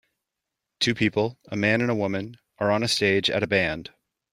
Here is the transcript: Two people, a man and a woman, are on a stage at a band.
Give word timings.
Two 0.79 0.95
people, 0.95 1.37
a 1.49 1.55
man 1.55 1.79
and 1.79 1.91
a 1.91 1.95
woman, 1.95 2.39
are 2.57 2.71
on 2.71 2.81
a 2.81 2.87
stage 2.87 3.29
at 3.29 3.43
a 3.43 3.47
band. 3.47 3.91